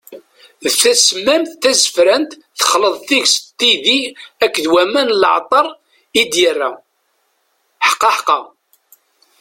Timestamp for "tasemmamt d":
0.79-1.59